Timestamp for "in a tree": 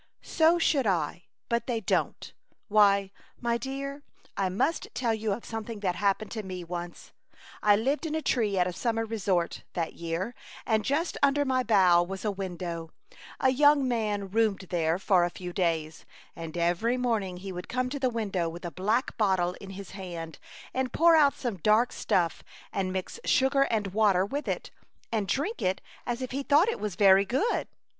8.07-8.57